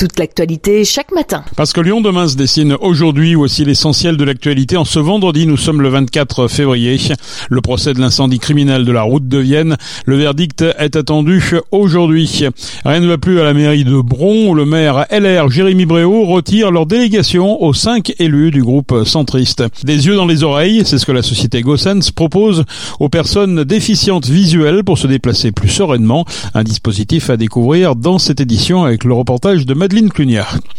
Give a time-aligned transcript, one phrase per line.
[0.00, 1.44] toute l'actualité chaque matin.
[1.56, 4.78] Parce que Lyon demain se dessine aujourd'hui, aussi l'essentiel de l'actualité.
[4.78, 6.98] En ce vendredi, nous sommes le 24 février.
[7.50, 9.76] Le procès de l'incendie criminel de la route de Vienne.
[10.06, 12.46] Le verdict est attendu aujourd'hui.
[12.86, 16.70] Rien ne va plus à la mairie de Bron le maire LR Jérémy Bréau retire
[16.70, 19.64] leur délégation aux cinq élus du groupe centriste.
[19.84, 22.64] Des yeux dans les oreilles, c'est ce que la société Gossens propose
[23.00, 26.24] aux personnes déficientes visuelles pour se déplacer plus sereinement.
[26.54, 29.74] Un dispositif à découvrir dans cette édition avec le reportage de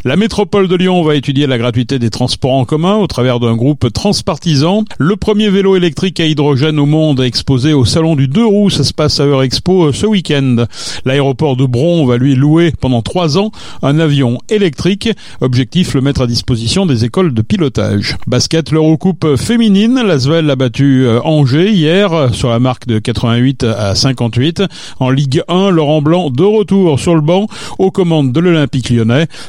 [0.05, 3.57] la métropole de Lyon va étudier la gratuité des transports en commun au travers d'un
[3.57, 4.85] groupe transpartisan.
[4.99, 8.69] Le premier vélo électrique à hydrogène au monde exposé au salon du deux roues.
[8.69, 10.65] Ça se passe à Eurexpo euh, ce week-end.
[11.03, 15.09] L'aéroport de Bron va lui louer pendant trois ans un avion électrique.
[15.41, 18.15] Objectif, le mettre à disposition des écoles de pilotage.
[18.27, 20.01] Basket, l'Eurocoupe féminine.
[20.01, 24.63] L'Asvel a battu euh, Angers hier sur la marque de 88 à 58.
[24.99, 29.00] En Ligue 1, Laurent Blanc de retour sur le banc aux commandes de l'Olympique Lyon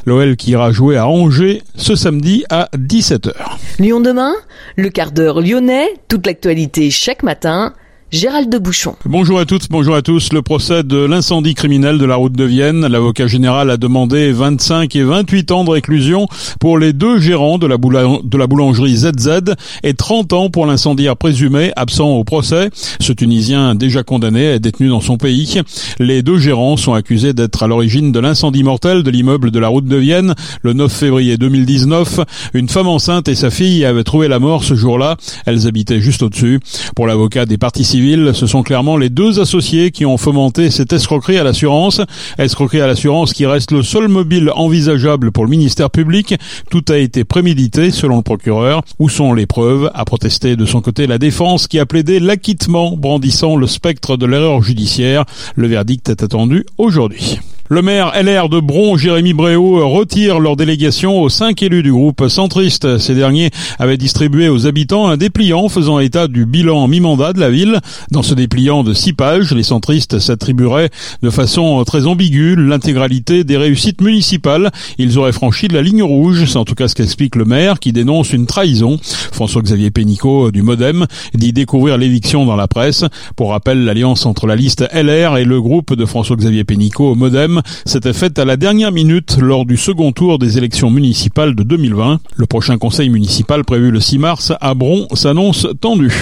[0.07, 3.33] L'OL qui ira jouer à Angers ce samedi à 17h.
[3.79, 4.33] Lyon demain,
[4.77, 7.75] le quart d'heure lyonnais, toute l'actualité chaque matin
[8.13, 8.95] Gérald de Bouchon.
[9.07, 10.35] Bonjour à toutes, bonjour à tous.
[10.35, 12.87] Le procès de l'incendie criminel de la route de Vienne.
[12.87, 16.27] L'avocat général a demandé 25 et 28 ans de réclusion
[16.61, 22.11] pour les deux gérants de la, boulangerie ZZ et 30 ans pour l'incendiaire présumé absent
[22.11, 22.69] au procès.
[23.01, 25.63] Ce Tunisien déjà condamné est détenu dans son pays.
[25.99, 29.69] Les deux gérants sont accusés d'être à l'origine de l'incendie mortel de l'immeuble de la
[29.69, 32.21] route de Vienne le 9 février 2019.
[32.53, 35.17] Une femme enceinte et sa fille avaient trouvé la mort ce jour-là.
[35.47, 36.61] Elles habitaient juste au-dessus.
[36.95, 38.02] Pour l'avocat des parties civiles,
[38.33, 42.01] ce sont clairement les deux associés qui ont fomenté cette escroquerie à l'assurance.
[42.37, 46.35] Escroquerie à l'assurance qui reste le seul mobile envisageable pour le ministère public.
[46.69, 48.83] Tout a été prémédité selon le procureur.
[48.99, 49.91] Où sont les preuves?
[49.95, 54.27] A protesté de son côté la défense qui a plaidé l'acquittement brandissant le spectre de
[54.27, 55.25] l'erreur judiciaire.
[55.55, 57.39] Le verdict est attendu aujourd'hui.
[57.73, 62.29] Le maire LR de Bron, Jérémy Bréau, retire leur délégation aux cinq élus du groupe
[62.29, 62.99] centriste.
[62.99, 67.49] Ces derniers avaient distribué aux habitants un dépliant faisant état du bilan mi-mandat de la
[67.49, 67.81] ville.
[68.11, 70.91] Dans ce dépliant de six pages, les centristes s'attribueraient
[71.23, 74.71] de façon très ambiguë l'intégralité des réussites municipales.
[74.99, 77.81] Ils auraient franchi de la ligne rouge, c'est en tout cas ce qu'explique le maire
[77.81, 78.99] qui dénonce une trahison.
[79.01, 83.07] François-Xavier Pénicaud du Modem dit découvrir l'éviction dans la presse.
[83.35, 87.62] Pour rappel, l'alliance entre la liste LR et le groupe de François-Xavier Pénicaud au Modem
[87.85, 92.21] s'était faite à la dernière minute lors du second tour des élections municipales de 2020.
[92.37, 96.13] Le prochain conseil municipal prévu le 6 mars à Bron s'annonce tendu.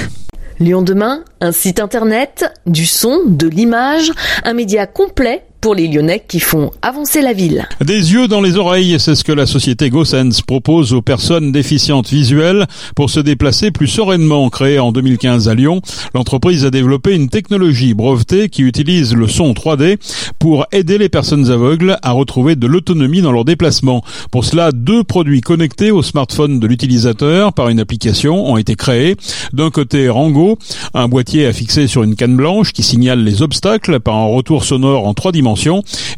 [0.59, 4.13] Lyon demain, un site internet, du son, de l'image,
[4.45, 7.69] un média complet pour les Lyonnais qui font avancer la ville.
[7.85, 12.09] Des yeux dans les oreilles, c'est ce que la société Gossens propose aux personnes déficientes
[12.09, 12.67] visuelles
[12.97, 14.49] pour se déplacer plus sereinement.
[14.49, 15.83] Créée en 2015 à Lyon,
[16.15, 19.99] l'entreprise a développé une technologie brevetée qui utilise le son 3D
[20.39, 24.03] pour aider les personnes aveugles à retrouver de l'autonomie dans leurs déplacements.
[24.31, 29.17] Pour cela, deux produits connectés au smartphone de l'utilisateur par une application ont été créés.
[29.53, 30.59] D'un côté, Rango,
[30.95, 35.07] un boîtier fixer sur une canne blanche qui signale les obstacles par un retour sonore
[35.07, 35.50] en trois dimensions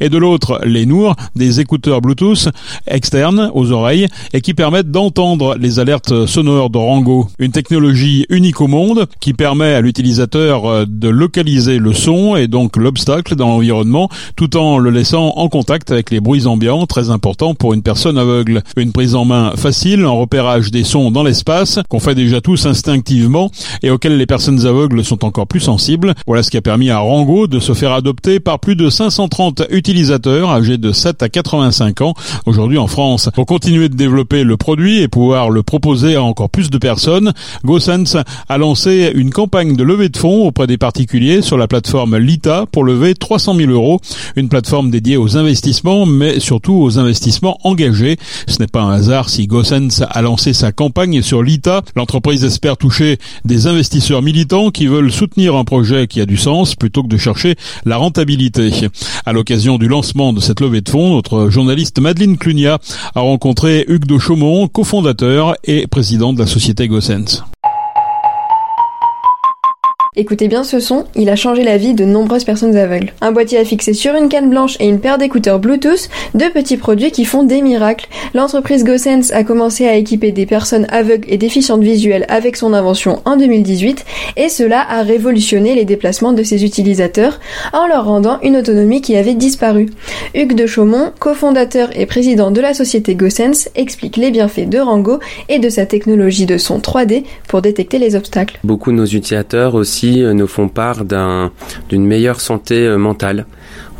[0.00, 2.48] et de l'autre les Nour, des écouteurs Bluetooth
[2.86, 7.28] externes aux oreilles et qui permettent d'entendre les alertes sonores de Rango.
[7.38, 12.48] Une technologie unique au monde qui permet à l'utilisateur euh, de localiser le son et
[12.48, 17.10] donc l'obstacle dans l'environnement tout en le laissant en contact avec les bruits ambiants, très
[17.10, 18.62] important pour une personne aveugle.
[18.76, 22.66] Une prise en main facile en repérage des sons dans l'espace qu'on fait déjà tous
[22.66, 23.50] instinctivement
[23.82, 26.14] et auxquels les personnes aveugles sont encore plus sensibles.
[26.26, 29.21] Voilà ce qui a permis à Rango de se faire adopter par plus de 500
[29.22, 33.30] 130 utilisateurs âgés de 7 à 85 ans aujourd'hui en France.
[33.36, 37.32] Pour continuer de développer le produit et pouvoir le proposer à encore plus de personnes,
[37.64, 38.16] GoSense
[38.48, 42.66] a lancé une campagne de levée de fonds auprès des particuliers sur la plateforme Lita
[42.72, 44.00] pour lever 300 000 euros.
[44.34, 48.16] Une plateforme dédiée aux investissements, mais surtout aux investissements engagés.
[48.48, 51.82] Ce n'est pas un hasard si GoSense a lancé sa campagne sur Lita.
[51.94, 56.74] L'entreprise espère toucher des investisseurs militants qui veulent soutenir un projet qui a du sens
[56.74, 57.54] plutôt que de chercher
[57.84, 58.72] la rentabilité.
[59.24, 62.78] À l'occasion du lancement de cette levée de fonds, notre journaliste Madeleine Clunia
[63.14, 67.42] a rencontré Hugues de Chaumont, cofondateur et président de la société Gossens.
[70.14, 73.14] Écoutez bien ce son, il a changé la vie de nombreuses personnes aveugles.
[73.22, 76.76] Un boîtier à fixer sur une canne blanche et une paire d'écouteurs Bluetooth, deux petits
[76.76, 78.10] produits qui font des miracles.
[78.34, 83.22] L'entreprise GoSense a commencé à équiper des personnes aveugles et déficientes visuelles avec son invention
[83.24, 84.04] en 2018
[84.36, 87.40] et cela a révolutionné les déplacements de ses utilisateurs
[87.72, 89.88] en leur rendant une autonomie qui avait disparu.
[90.34, 95.20] Hugues de Chaumont, cofondateur et président de la société GoSense, explique les bienfaits de Rango
[95.48, 98.58] et de sa technologie de son 3D pour détecter les obstacles.
[98.62, 103.46] Beaucoup de nos utilisateurs aussi outils nous font part d'une meilleure santé mentale.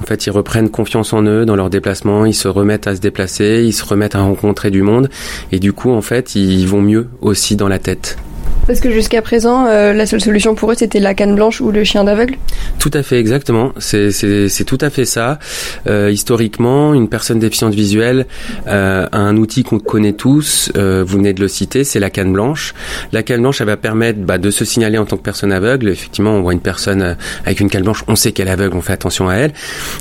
[0.00, 3.00] En fait, ils reprennent confiance en eux dans leurs déplacements, ils se remettent à se
[3.00, 5.08] déplacer, ils se remettent à rencontrer du monde,
[5.52, 8.18] et du coup, en fait, ils vont mieux aussi dans la tête.
[8.66, 11.72] Parce que jusqu'à présent, euh, la seule solution pour eux, c'était la canne blanche ou
[11.72, 12.36] le chien d'aveugle
[12.78, 13.72] Tout à fait, exactement.
[13.78, 15.38] C'est tout à fait ça.
[15.86, 18.26] Euh, historiquement, une personne déficiente visuelle
[18.68, 22.10] euh, a un outil qu'on connaît tous, euh, vous venez de le citer, c'est la
[22.10, 22.74] canne blanche.
[23.12, 25.88] La canne blanche, elle va permettre bah, de se signaler en tant que personne aveugle.
[25.88, 28.76] Effectivement, on voit une personne euh, avec une canne blanche, on sait qu'elle est aveugle,
[28.76, 29.52] on fait attention à elle.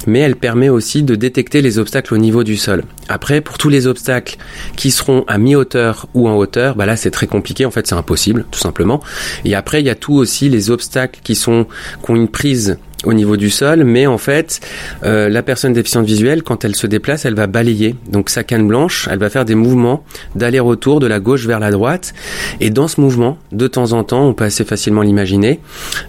[0.07, 2.83] Mais elle permet aussi de détecter les obstacles au niveau du sol.
[3.09, 4.37] Après, pour tous les obstacles
[4.75, 7.65] qui seront à mi-hauteur ou en hauteur, bah là, c'est très compliqué.
[7.65, 9.01] En fait, c'est impossible tout simplement.
[9.45, 11.65] Et après, il y a tout aussi les obstacles qui sont
[12.03, 14.59] qui ont une prise au niveau du sol, mais en fait,
[15.03, 17.95] euh, la personne déficiente visuelle, quand elle se déplace, elle va balayer.
[18.07, 20.03] Donc sa canne blanche, elle va faire des mouvements
[20.35, 22.13] d'aller-retour de la gauche vers la droite.
[22.59, 25.59] Et dans ce mouvement, de temps en temps, on peut assez facilement l'imaginer,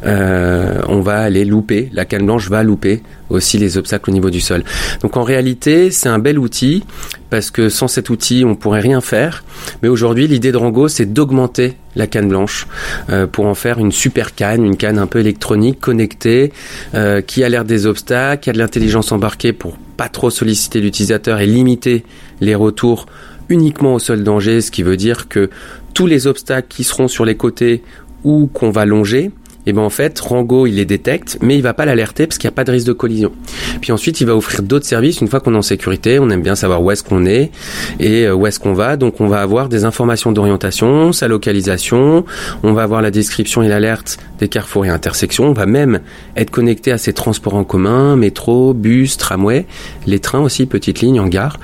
[0.05, 4.30] euh, on va aller louper, la canne blanche va louper aussi les obstacles au niveau
[4.30, 4.64] du sol.
[5.02, 6.84] Donc en réalité, c'est un bel outil
[7.30, 9.44] parce que sans cet outil, on pourrait rien faire.
[9.82, 12.66] Mais aujourd'hui, l'idée de Rango, c'est d'augmenter la canne blanche
[13.10, 16.52] euh, pour en faire une super canne, une canne un peu électronique, connectée,
[16.94, 20.80] euh, qui a l'air des obstacles, qui a de l'intelligence embarquée pour pas trop solliciter
[20.80, 22.04] l'utilisateur et limiter
[22.40, 23.06] les retours
[23.48, 25.50] uniquement au seul danger, ce qui veut dire que
[25.94, 27.82] tous les obstacles qui seront sur les côtés
[28.24, 29.30] ou qu'on va longer,
[29.67, 32.49] et ben en fait Rango il les détecte mais il va pas l'alerter parce qu'il
[32.49, 33.32] n'y a pas de risque de collision.
[33.81, 36.43] Puis ensuite il va offrir d'autres services une fois qu'on est en sécurité, on aime
[36.43, 37.50] bien savoir où est-ce qu'on est
[38.00, 38.97] et euh, où est-ce qu'on va.
[38.97, 42.25] Donc on va avoir des informations d'orientation, sa localisation,
[42.62, 46.00] on va avoir la description et l'alerte des carrefours et intersections, on va même
[46.37, 49.67] être connecté à ces transports en commun, métro, bus, tramway,
[50.06, 51.61] les trains aussi, petites lignes en gare.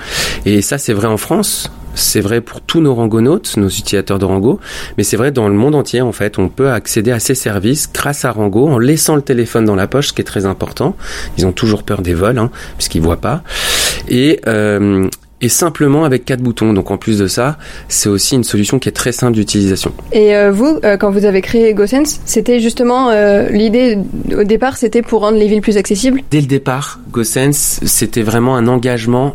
[0.46, 4.24] Et ça c'est vrai en France, c'est vrai pour tous nos rangonautes, nos utilisateurs de
[4.24, 4.60] Rango,
[4.96, 6.38] mais c'est vrai dans le monde entier en fait.
[6.38, 9.86] On peut accéder à ces services grâce à Rango en laissant le téléphone dans la
[9.86, 10.96] poche, ce qui est très important.
[11.36, 13.42] Ils ont toujours peur des vols, hein, puisqu'ils voient pas.
[14.08, 15.08] Et euh,
[15.40, 16.72] et simplement avec quatre boutons.
[16.72, 17.58] Donc en plus de ça,
[17.88, 19.92] c'est aussi une solution qui est très simple d'utilisation.
[20.12, 23.98] Et euh, vous, euh, quand vous avez créé GoSense, c'était justement euh, l'idée
[24.36, 26.22] au départ, c'était pour rendre les villes plus accessibles?
[26.30, 29.34] Dès le départ, GoSense, c'était vraiment un engagement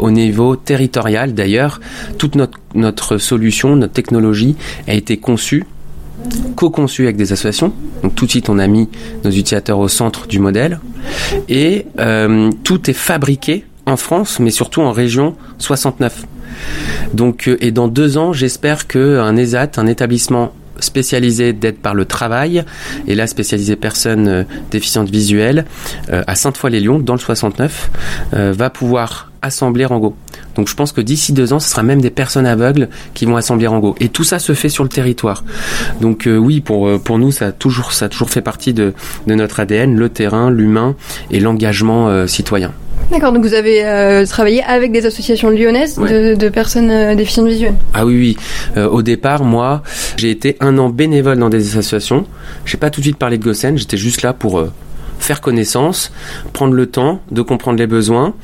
[0.00, 1.32] au niveau territorial.
[1.32, 1.80] D'ailleurs,
[2.18, 4.56] toute notre, notre solution, notre technologie
[4.88, 5.64] a été conçue
[6.56, 7.72] co-conçue avec des associations.
[8.02, 8.88] Donc tout de suite, on a mis
[9.22, 10.80] nos utilisateurs au centre du modèle.
[11.48, 11.86] Et
[12.64, 16.26] tout est fabriqué en France, mais surtout en région 69.
[17.12, 22.04] Donc, euh, et dans deux ans, j'espère qu'un ESAT, un établissement spécialisé d'aide par le
[22.04, 22.64] travail,
[23.06, 25.66] et là spécialisé personnes euh, déficientes visuelles,
[26.10, 27.90] euh, à Sainte-Foy-les-Lyons, dans le 69,
[28.32, 30.16] va pouvoir assembler Rango.
[30.56, 33.36] Donc je pense que d'ici deux ans, ce sera même des personnes aveugles qui vont
[33.36, 33.94] assembler Rango.
[34.00, 35.44] Et tout ça se fait sur le territoire.
[36.00, 38.94] Donc oui, pour, pour nous, ça a, toujours, ça a toujours fait partie de,
[39.26, 40.96] de notre ADN, le terrain, l'humain
[41.30, 42.72] et l'engagement citoyen.
[43.10, 47.74] D'accord, donc vous avez euh, travaillé avec des associations lyonnaises de, personnes euh, déficientes visuelles.
[47.92, 48.36] Ah oui, oui.
[48.76, 49.82] Euh, au départ, moi,
[50.16, 52.26] j'ai été un an bénévole dans des associations.
[52.64, 54.66] J'ai pas tout de suite parlé de Gossen, j'étais juste là pour
[55.18, 56.12] faire connaissance,
[56.52, 58.34] prendre le temps de comprendre les besoins.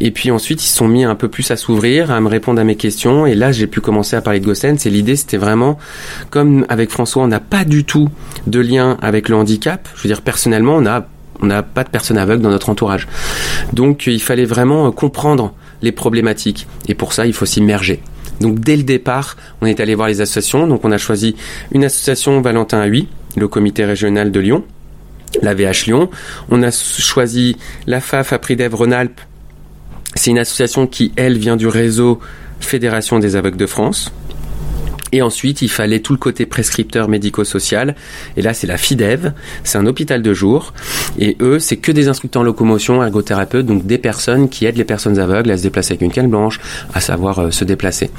[0.00, 2.60] Et puis ensuite, ils se sont mis un peu plus à s'ouvrir, à me répondre
[2.60, 3.26] à mes questions.
[3.26, 4.78] Et là, j'ai pu commencer à parler de Gossen.
[4.78, 5.78] C'est l'idée, c'était vraiment,
[6.30, 8.08] comme avec François, on n'a pas du tout
[8.46, 9.88] de lien avec le handicap.
[9.96, 11.06] Je veux dire, personnellement, on a
[11.40, 13.06] on n'a pas de personnes aveugles dans notre entourage.
[13.72, 15.52] Donc il fallait vraiment euh, comprendre
[15.82, 16.66] les problématiques.
[16.88, 18.00] Et pour ça, il faut s'immerger.
[18.40, 20.66] Donc dès le départ, on est allé voir les associations.
[20.66, 21.36] Donc on a choisi
[21.72, 24.64] une association Valentin à le comité régional de Lyon,
[25.42, 26.10] la VH Lyon.
[26.50, 29.20] On a choisi la FAF Apridev Rhône-Alpes.
[30.14, 32.20] C'est une association qui, elle, vient du réseau
[32.58, 34.12] Fédération des aveugles de France.
[35.12, 37.94] Et ensuite, il fallait tout le côté prescripteur médico-social.
[38.36, 39.32] Et là, c'est la FIDEV,
[39.64, 40.72] c'est un hôpital de jour.
[41.18, 44.84] Et eux, c'est que des instructeurs en locomotion, ergothérapeutes, donc des personnes qui aident les
[44.84, 46.60] personnes aveugles à se déplacer avec une canne blanche,
[46.92, 48.10] à savoir euh, se déplacer.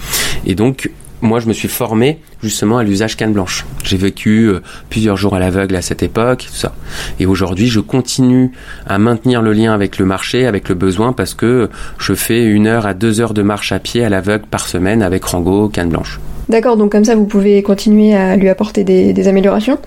[0.46, 0.90] Et donc,
[1.22, 3.66] moi, je me suis formé justement à l'usage canne blanche.
[3.84, 6.74] J'ai vécu euh, plusieurs jours à l'aveugle à cette époque, tout ça.
[7.20, 8.52] Et aujourd'hui, je continue
[8.86, 12.68] à maintenir le lien avec le marché, avec le besoin, parce que je fais une
[12.68, 15.90] heure à deux heures de marche à pied à l'aveugle par semaine avec Rango, canne
[15.90, 16.20] blanche.
[16.50, 19.80] D'accord, donc comme ça, vous pouvez continuer à lui apporter des, améliorations.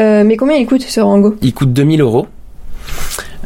[0.00, 1.36] Euh, mais combien il coûte ce Rango?
[1.42, 2.26] Il coûte 2000 euros,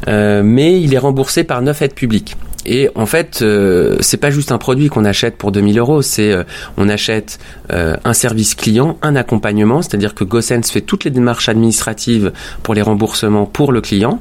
[0.06, 2.36] euh, mais il est remboursé par neuf aides publiques.
[2.72, 6.30] Et en fait, euh, c'est pas juste un produit qu'on achète pour 2000 euros, c'est
[6.30, 6.44] euh,
[6.76, 7.40] on achète
[7.72, 12.30] euh, un service client, un accompagnement, c'est-à-dire que GoSense fait toutes les démarches administratives
[12.62, 14.20] pour les remboursements pour le client.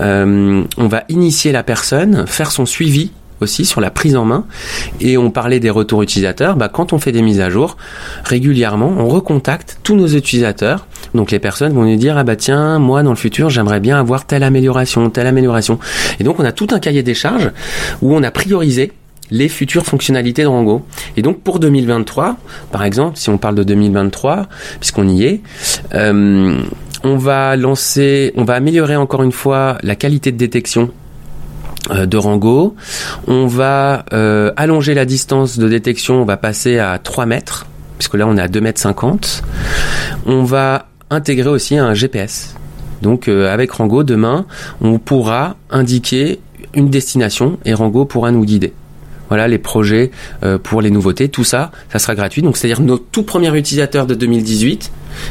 [0.00, 4.44] on va initier la personne, faire son suivi aussi sur la prise en main.
[5.00, 6.56] Et on parlait des retours utilisateurs.
[6.56, 7.76] Bah, quand on fait des mises à jour,
[8.24, 10.86] régulièrement, on recontacte tous nos utilisateurs.
[11.14, 13.98] Donc les personnes vont nous dire ah bah tiens moi dans le futur j'aimerais bien
[13.98, 15.78] avoir telle amélioration, telle amélioration.
[16.20, 17.50] Et donc on a tout un cahier des charges
[18.02, 18.92] où on a priorisé
[19.30, 20.84] les futures fonctionnalités de Rango.
[21.16, 22.36] Et donc pour 2023,
[22.72, 24.46] par exemple, si on parle de 2023,
[24.80, 25.40] puisqu'on y est,
[25.94, 26.60] euh,
[27.04, 30.90] on va lancer, on va améliorer encore une fois la qualité de détection
[31.90, 32.74] de Rango.
[33.26, 37.66] On va euh, allonger la distance de détection, on va passer à 3 mètres,
[37.98, 39.42] puisque là on est à 2 mètres 50.
[40.26, 42.54] On va intégrer aussi un GPS.
[43.02, 44.44] Donc avec Rango, demain,
[44.80, 46.40] on pourra indiquer
[46.74, 48.72] une destination et Rango pourra nous guider
[49.28, 50.10] voilà les projets
[50.42, 52.42] euh, pour les nouveautés, tout ça, ça sera gratuit.
[52.42, 54.90] Donc c'est-à-dire nos tout premiers utilisateurs de 2018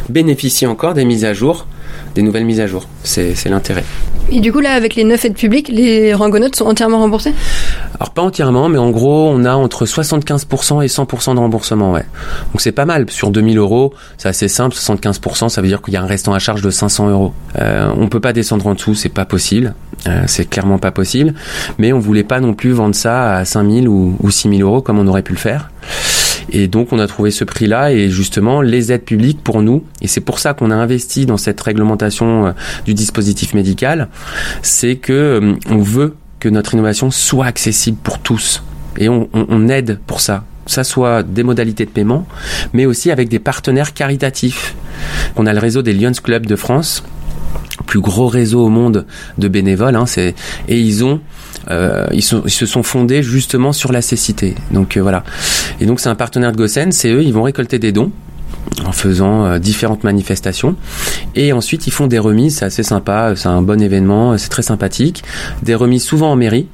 [0.09, 1.67] bénéficient encore des mises à jour,
[2.15, 2.87] des nouvelles mises à jour.
[3.03, 3.83] C'est l'intérêt.
[4.29, 7.33] Et du coup là, avec les neuf aides publiques, les rangonautes sont entièrement remboursés?
[7.95, 12.05] Alors pas entièrement, mais en gros, on a entre 75% et 100% de remboursement, ouais.
[12.51, 13.09] Donc c'est pas mal.
[13.09, 14.75] Sur 2000 euros, c'est assez simple.
[14.75, 17.33] 75%, ça veut dire qu'il y a un restant à charge de 500 euros.
[17.57, 19.73] Euh, on peut pas descendre en dessous, c'est pas possible.
[20.07, 21.33] Euh, c'est clairement pas possible.
[21.77, 24.99] Mais on voulait pas non plus vendre ça à 5000 ou, ou 6000 euros comme
[24.99, 25.69] on aurait pu le faire.
[26.51, 30.07] Et donc on a trouvé ce prix-là et justement les aides publiques pour nous, et
[30.07, 32.51] c'est pour ça qu'on a investi dans cette réglementation euh,
[32.85, 34.07] du dispositif médical,
[34.61, 38.63] c'est que euh, on veut que notre innovation soit accessible pour tous.
[38.97, 42.27] Et on, on aide pour ça que ça soit des modalités de paiement,
[42.73, 44.75] mais aussi avec des partenaires caritatifs.
[45.37, 47.03] On a le réseau des Lions Club de France,
[47.85, 49.05] plus gros réseau au monde
[49.37, 50.33] de bénévoles, hein, et
[50.67, 51.21] ils ont
[51.69, 54.55] euh, ils, se sont fondés justement sur la cécité.
[54.71, 55.23] Donc euh, voilà.
[55.79, 58.11] Et donc c'est un partenaire de Gossen, c'est eux, ils vont récolter des dons
[58.85, 60.75] en faisant euh, différentes manifestations.
[61.35, 64.61] Et ensuite, ils font des remises, c'est assez sympa, c'est un bon événement, c'est très
[64.61, 65.23] sympathique.
[65.63, 66.67] Des remises souvent en mairie.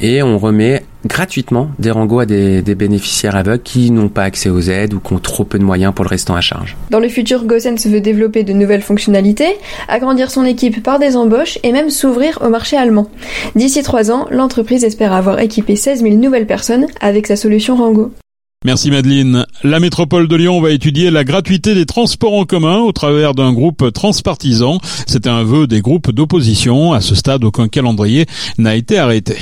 [0.00, 4.60] Et on remet gratuitement des rangos à des, bénéficiaires aveugles qui n'ont pas accès aux
[4.60, 6.76] aides ou qui ont trop peu de moyens pour le restant à charge.
[6.90, 9.56] Dans le futur, se veut développer de nouvelles fonctionnalités,
[9.88, 13.08] agrandir son équipe par des embauches et même s'ouvrir au marché allemand.
[13.54, 18.12] D'ici trois ans, l'entreprise espère avoir équipé 16 000 nouvelles personnes avec sa solution Rango.
[18.64, 19.44] Merci Madeleine.
[19.64, 23.52] La métropole de Lyon va étudier la gratuité des transports en commun au travers d'un
[23.52, 24.78] groupe transpartisan.
[25.08, 26.92] C'était un vœu des groupes d'opposition.
[26.92, 28.26] À ce stade, aucun calendrier
[28.58, 29.34] n'a été arrêté.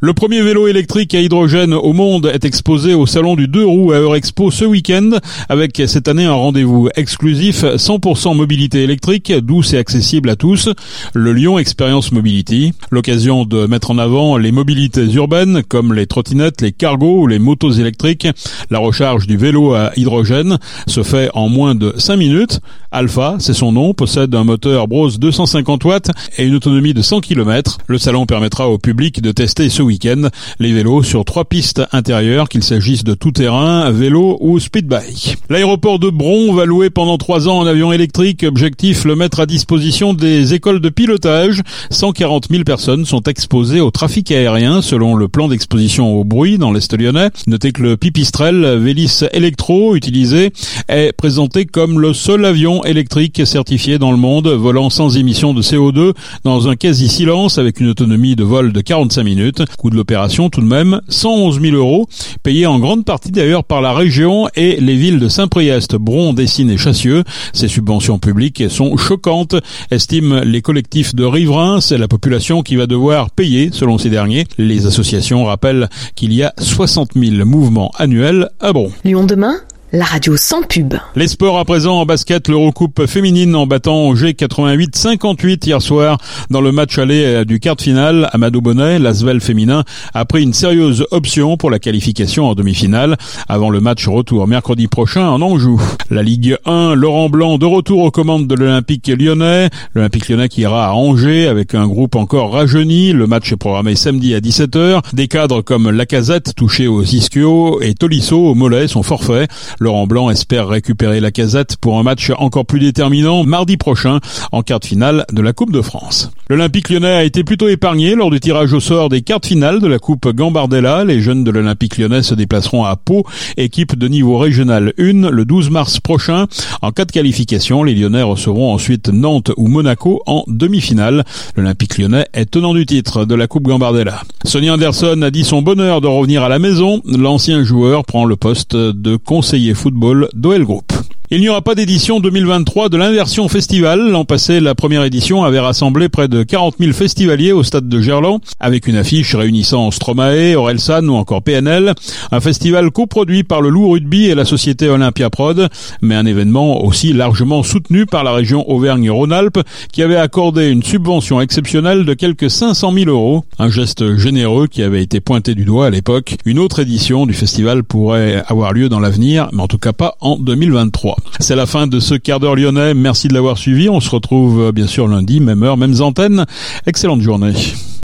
[0.00, 3.92] Le premier vélo électrique à hydrogène au monde est exposé au salon du 2 roues
[3.92, 5.10] à Eurexpo ce week-end
[5.48, 10.68] avec cette année un rendez-vous exclusif 100% mobilité électrique, douce et accessible à tous.
[11.14, 16.60] Le Lyon Experience Mobility, l'occasion de mettre en avant les mobilités urbaines comme les trottinettes,
[16.60, 18.28] les cargos ou les motos électriques.
[18.70, 22.60] La recharge du vélo à hydrogène se fait en moins de 5 minutes.
[22.90, 27.20] Alpha, c'est son nom, possède un moteur Brose 250 watts et une autonomie de 100
[27.20, 27.78] km.
[27.86, 32.48] Le salon permettra au public de tester ce week-end les vélos sur trois pistes intérieures,
[32.48, 35.36] qu'il s'agisse de tout-terrain, vélo ou speedbike.
[35.50, 38.44] L'aéroport de Bron va louer pendant trois ans un avion électrique.
[38.44, 41.62] Objectif, le mettre à disposition des écoles de pilotage.
[41.90, 46.72] 140 000 personnes sont exposées au trafic aérien selon le plan d'exposition au bruit dans
[46.72, 47.30] l'Est lyonnais.
[47.46, 50.52] Notez que le Pipistrel Vélis Electro utilisé
[50.88, 55.60] est présenté comme le seul avion électrique certifié dans le monde volant sans émission de
[55.60, 56.14] CO2
[56.44, 59.62] dans un quasi-silence avec une autonomie de vol de 45 minutes.
[59.76, 62.08] Coût de l'opération tout de même 111 000 euros,
[62.42, 66.70] payé en grande partie d'ailleurs par la région et les villes de Saint-Priest, Bron, Dessines
[66.70, 67.24] et Chassieux.
[67.52, 69.56] Ces subventions publiques sont choquantes,
[69.90, 71.82] estiment les collectifs de riverains.
[71.82, 74.46] C'est la population qui va devoir payer selon ces derniers.
[74.56, 78.90] Les associations rappellent qu'il y a 60 000 mouvements annuels à Bron.
[79.04, 79.60] Lyon demain?
[79.92, 80.94] La radio sans pub.
[81.16, 86.18] Les sports à présent en basket, l'Eurocoupe féminine en battant G 88-58 hier soir
[86.50, 88.28] dans le match aller du quart de finale.
[88.32, 93.16] Amadou Bonnet, l'Asvel féminin, a pris une sérieuse option pour la qualification en demi-finale
[93.48, 95.80] avant le match retour mercredi prochain en Anjou.
[96.10, 99.70] La Ligue 1, Laurent Blanc de retour aux commandes de l'Olympique lyonnais.
[99.94, 103.12] L'Olympique lyonnais qui ira à Angers avec un groupe encore rajeuni.
[103.12, 105.00] Le match est programmé samedi à 17h.
[105.14, 109.48] Des cadres comme Lacazette touché au ischio et Tolisso au mollet sont forfaits.
[109.80, 114.20] Laurent Blanc espère récupérer la casette pour un match encore plus déterminant mardi prochain
[114.52, 116.30] en quart de finale de la Coupe de France.
[116.50, 119.80] L'Olympique lyonnais a été plutôt épargné lors du tirage au sort des quarts de finale
[119.80, 121.04] de la Coupe Gambardella.
[121.04, 123.24] Les jeunes de l'Olympique lyonnais se déplaceront à Pau,
[123.56, 126.46] équipe de niveau régional 1, le 12 mars prochain.
[126.82, 131.24] En cas de qualification, les Lyonnais recevront ensuite Nantes ou Monaco en demi-finale.
[131.56, 134.22] L'Olympique lyonnais est tenant du titre de la Coupe Gambardella.
[134.44, 137.02] Sonny Anderson a dit son bonheur de revenir à la maison.
[137.04, 140.92] L'ancien joueur prend le poste de conseiller football d'OL Group.
[141.30, 144.10] Il n'y aura pas d'édition 2023 de l'Inversion Festival.
[144.10, 148.00] L'an passé, la première édition avait rassemblé près de 40 000 festivaliers au stade de
[148.00, 151.92] Gerland, avec une affiche réunissant Stromae, Orelsan ou encore PNL.
[152.32, 155.68] Un festival coproduit par le Loup Rugby et la société Olympia Prod,
[156.00, 159.60] mais un événement aussi largement soutenu par la région Auvergne-Rhône-Alpes,
[159.92, 163.44] qui avait accordé une subvention exceptionnelle de quelques 500 000 euros.
[163.58, 166.36] Un geste généreux qui avait été pointé du doigt à l'époque.
[166.46, 170.16] Une autre édition du festival pourrait avoir lieu dans l'avenir, mais en tout cas pas
[170.22, 171.17] en 2023.
[171.40, 172.94] C'est la fin de ce quart d'heure lyonnais.
[172.94, 173.88] Merci de l'avoir suivi.
[173.88, 176.46] On se retrouve euh, bien sûr lundi, même heure, mêmes antennes.
[176.86, 177.52] Excellente journée.